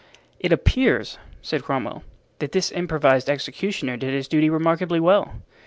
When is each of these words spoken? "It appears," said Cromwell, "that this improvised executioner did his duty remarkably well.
"It 0.39 0.51
appears," 0.51 1.19
said 1.43 1.61
Cromwell, 1.61 2.03
"that 2.39 2.53
this 2.53 2.71
improvised 2.71 3.29
executioner 3.29 3.97
did 3.97 4.15
his 4.15 4.27
duty 4.27 4.49
remarkably 4.49 4.99
well. 4.99 5.35